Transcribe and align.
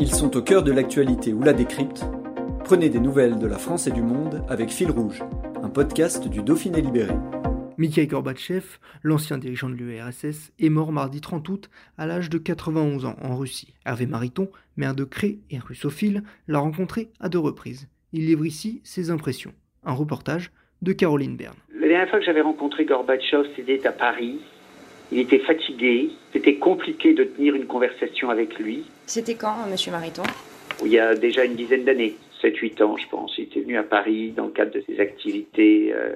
Ils 0.00 0.14
sont 0.14 0.36
au 0.36 0.42
cœur 0.42 0.62
de 0.62 0.70
l'actualité 0.70 1.32
ou 1.32 1.42
la 1.42 1.52
décrypte. 1.52 2.04
Prenez 2.64 2.88
des 2.88 3.00
nouvelles 3.00 3.40
de 3.40 3.48
la 3.48 3.58
France 3.58 3.88
et 3.88 3.90
du 3.90 4.00
monde 4.00 4.44
avec 4.48 4.70
Fil 4.70 4.92
Rouge, 4.92 5.24
un 5.60 5.68
podcast 5.68 6.28
du 6.28 6.40
Dauphiné 6.40 6.80
Libéré. 6.80 7.14
Mikhail 7.78 8.06
Gorbatchev, 8.06 8.64
l'ancien 9.02 9.38
dirigeant 9.38 9.68
de 9.68 9.74
l'URSS, 9.74 10.52
est 10.56 10.68
mort 10.68 10.92
mardi 10.92 11.20
30 11.20 11.48
août 11.48 11.70
à 11.96 12.06
l'âge 12.06 12.30
de 12.30 12.38
91 12.38 13.06
ans 13.06 13.16
en 13.20 13.36
Russie. 13.36 13.74
Hervé 13.84 14.06
Mariton, 14.06 14.48
maire 14.76 14.94
de 14.94 15.02
Cré 15.02 15.40
et 15.50 15.58
russophile, 15.58 16.22
l'a 16.46 16.60
rencontré 16.60 17.08
à 17.18 17.28
deux 17.28 17.40
reprises. 17.40 17.88
Il 18.12 18.26
livre 18.26 18.46
ici 18.46 18.80
ses 18.84 19.10
impressions. 19.10 19.52
Un 19.82 19.94
reportage 19.94 20.52
de 20.80 20.92
Caroline 20.92 21.36
Berne. 21.36 21.56
La 21.74 21.88
dernière 21.88 22.08
fois 22.08 22.20
que 22.20 22.24
j'avais 22.24 22.40
rencontré 22.40 22.84
Gorbatchev, 22.84 23.48
c'était 23.56 23.84
à 23.84 23.92
Paris. 23.92 24.38
Il 25.10 25.20
était 25.20 25.38
fatigué, 25.38 26.10
c'était 26.32 26.56
compliqué 26.56 27.14
de 27.14 27.24
tenir 27.24 27.54
une 27.54 27.66
conversation 27.66 28.28
avec 28.28 28.58
lui. 28.58 28.84
C'était 29.06 29.36
quand, 29.36 29.66
monsieur 29.70 29.90
Mariton? 29.90 30.22
Il 30.84 30.92
y 30.92 30.98
a 30.98 31.14
déjà 31.14 31.44
une 31.44 31.54
dizaine 31.54 31.84
d'années, 31.84 32.14
7-8 32.42 32.82
ans, 32.82 32.96
je 32.96 33.08
pense. 33.08 33.36
Il 33.38 33.44
était 33.44 33.60
venu 33.60 33.78
à 33.78 33.82
Paris 33.82 34.32
dans 34.36 34.44
le 34.44 34.52
cadre 34.52 34.72
de 34.72 34.82
ses 34.86 35.00
activités 35.00 35.92
euh, 35.94 36.14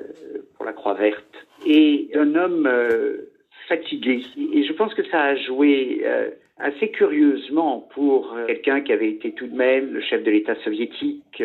pour 0.56 0.66
la 0.66 0.72
Croix 0.72 0.94
Verte. 0.94 1.24
Et 1.66 2.10
un 2.14 2.34
homme 2.34 2.66
euh, 2.66 3.30
fatigué. 3.66 4.22
Et 4.52 4.64
je 4.64 4.72
pense 4.74 4.92
que 4.92 5.04
ça 5.08 5.22
a 5.22 5.36
joué 5.36 6.02
euh, 6.04 6.28
assez 6.58 6.90
curieusement 6.90 7.88
pour 7.94 8.36
quelqu'un 8.46 8.82
qui 8.82 8.92
avait 8.92 9.08
été 9.08 9.32
tout 9.32 9.46
de 9.46 9.56
même 9.56 9.94
le 9.94 10.02
chef 10.02 10.22
de 10.22 10.30
l'État 10.30 10.54
soviétique 10.62 11.24
qui 11.32 11.42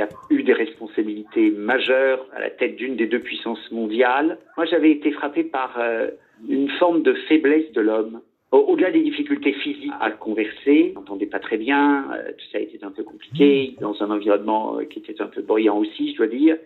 a 0.00 0.08
eu 0.30 0.42
des 0.42 0.54
responsabilités 0.54 1.50
majeures 1.50 2.26
à 2.34 2.40
la 2.40 2.50
tête 2.50 2.76
d'une 2.76 2.96
des 2.96 3.06
deux 3.06 3.20
puissances 3.20 3.70
mondiales. 3.70 4.38
Moi, 4.56 4.66
j'avais 4.66 4.90
été 4.90 5.12
frappé 5.12 5.44
par 5.44 5.78
une 6.48 6.68
forme 6.70 7.02
de 7.02 7.14
faiblesse 7.28 7.70
de 7.72 7.80
l'homme. 7.80 8.20
Au-delà 8.52 8.90
des 8.90 9.02
difficultés 9.02 9.52
physiques 9.52 9.92
à 10.00 10.10
converser, 10.10 10.92
on 10.96 11.00
n'entendait 11.00 11.26
pas 11.26 11.38
très 11.38 11.56
bien, 11.56 12.10
euh, 12.12 12.32
tout 12.32 12.46
ça 12.50 12.58
était 12.58 12.82
un 12.82 12.90
peu 12.90 13.04
compliqué, 13.04 13.76
dans 13.80 14.02
un 14.02 14.10
environnement 14.10 14.78
euh, 14.78 14.84
qui 14.84 14.98
était 14.98 15.20
un 15.22 15.26
peu 15.26 15.40
bruyant 15.40 15.78
aussi, 15.78 16.12
je 16.12 16.16
dois 16.16 16.26
dire. 16.26 16.56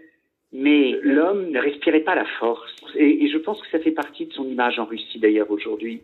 Mais 0.53 0.99
l'homme 1.03 1.51
ne 1.51 1.59
respirait 1.59 2.01
pas 2.01 2.15
la 2.15 2.25
force. 2.39 2.75
Et, 2.97 3.25
et, 3.25 3.29
je 3.29 3.37
pense 3.37 3.61
que 3.61 3.69
ça 3.69 3.81
fait 3.81 3.91
partie 3.91 4.27
de 4.27 4.33
son 4.33 4.49
image 4.49 4.79
en 4.79 4.87
Russie 4.87 5.19
d'ailleurs 5.19 5.51
aujourd'hui. 5.51 6.01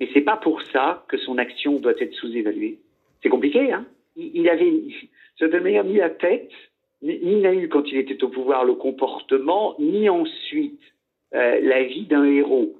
Mais 0.00 0.08
c'est 0.12 0.22
pas 0.22 0.36
pour 0.36 0.62
ça 0.62 1.04
que 1.08 1.18
son 1.18 1.38
action 1.38 1.78
doit 1.78 2.00
être 2.00 2.14
sous-évaluée. 2.14 2.78
C'est 3.22 3.28
compliqué, 3.28 3.70
hein 3.70 3.84
il, 4.16 4.30
il 4.34 4.48
avait, 4.48 5.60
manière, 5.60 5.84
ni 5.92 5.96
la 5.96 6.10
tête, 6.10 6.50
ni 7.02 7.36
n'a 7.36 7.54
eu 7.54 7.68
quand 7.68 7.90
il 7.90 7.98
était 7.98 8.22
au 8.24 8.28
pouvoir 8.28 8.64
le 8.64 8.74
comportement, 8.74 9.74
ni 9.78 10.08
ensuite 10.08 10.80
euh, 11.34 11.60
la 11.62 11.84
vie 11.84 12.06
d'un 12.06 12.24
héros. 12.24 12.76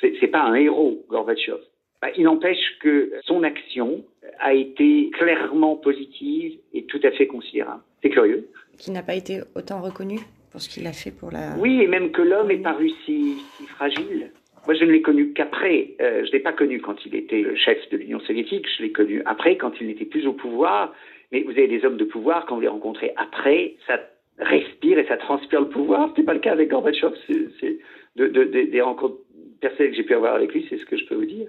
C'est 0.00 0.28
pas 0.28 0.42
un 0.42 0.54
héros, 0.54 1.04
Gorbatchev. 1.08 1.58
Bah, 2.00 2.08
il 2.16 2.24
n'empêche 2.24 2.78
que 2.80 3.12
son 3.24 3.42
action 3.42 4.04
a 4.38 4.54
été 4.54 5.10
clairement 5.18 5.74
positive 5.76 6.58
et 6.72 6.84
tout 6.84 7.00
à 7.02 7.10
fait 7.10 7.26
considérable. 7.26 7.82
C'est 8.02 8.10
curieux. 8.10 8.48
Qui 8.78 8.92
n'a 8.92 9.02
pas 9.02 9.16
été 9.16 9.40
autant 9.56 9.80
reconnu 9.82 10.20
pour 10.52 10.60
ce 10.60 10.68
qu'il 10.68 10.86
a 10.86 10.92
fait 10.92 11.10
pour 11.10 11.32
la. 11.32 11.56
Oui, 11.58 11.82
et 11.82 11.88
même 11.88 12.12
que 12.12 12.22
l'homme 12.22 12.50
est 12.52 12.58
paru 12.62 12.90
si, 13.04 13.38
si 13.56 13.64
fragile. 13.66 14.30
Moi, 14.66 14.74
je 14.74 14.84
ne 14.84 14.92
l'ai 14.92 15.02
connu 15.02 15.32
qu'après. 15.32 15.94
Euh, 16.00 16.20
je 16.24 16.28
ne 16.28 16.32
l'ai 16.32 16.40
pas 16.40 16.52
connu 16.52 16.80
quand 16.80 17.04
il 17.04 17.16
était 17.16 17.40
le 17.40 17.56
chef 17.56 17.78
de 17.90 17.96
l'Union 17.96 18.20
soviétique. 18.20 18.66
Je 18.76 18.82
l'ai 18.84 18.92
connu 18.92 19.22
après, 19.24 19.56
quand 19.56 19.72
il 19.80 19.88
n'était 19.88 20.04
plus 20.04 20.26
au 20.28 20.32
pouvoir. 20.32 20.94
Mais 21.32 21.42
vous 21.42 21.50
avez 21.50 21.66
des 21.68 21.84
hommes 21.84 21.96
de 21.96 22.04
pouvoir, 22.04 22.46
quand 22.46 22.54
vous 22.54 22.60
les 22.60 22.68
rencontrez 22.68 23.12
après, 23.16 23.74
ça 23.86 23.98
respire 24.38 24.98
et 24.98 25.06
ça 25.06 25.16
transpire 25.16 25.60
le 25.60 25.68
pouvoir. 25.68 26.12
Ce 26.14 26.20
n'est 26.20 26.24
pas 26.26 26.34
le 26.34 26.40
cas 26.40 26.52
avec 26.52 26.70
Gorbatchev. 26.70 27.12
C'est 27.26 27.78
de, 28.16 28.26
de, 28.28 28.44
de, 28.44 28.62
des 28.70 28.80
rencontres 28.80 29.16
que 29.60 29.94
j'ai 29.94 30.02
pu 30.02 30.14
avoir 30.14 30.34
avec 30.34 30.52
lui, 30.52 30.66
c'est 30.68 30.78
ce 30.78 30.84
que 30.84 30.96
je 30.96 31.04
peux 31.06 31.16
vous 31.16 31.26
dire. 31.26 31.48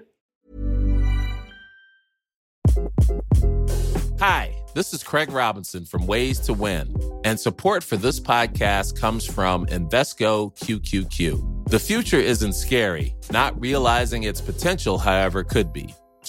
Hi, 4.20 4.50
this 4.74 4.92
is 4.92 5.02
Craig 5.02 5.32
Robinson 5.32 5.84
from 5.86 6.06
Ways 6.06 6.40
to 6.40 6.52
Win, 6.52 6.94
and 7.24 7.40
support 7.40 7.82
for 7.82 7.96
this 7.96 8.20
podcast 8.20 9.00
comes 9.00 9.24
from 9.24 9.64
Invesco 9.66 10.54
QQQ. 10.58 11.68
The 11.70 11.78
future 11.78 12.18
isn't 12.18 12.52
scary, 12.52 13.14
not 13.32 13.58
realizing 13.58 14.24
its 14.24 14.40
potential, 14.40 14.98
however, 14.98 15.42
could 15.42 15.72
be. 15.72 15.94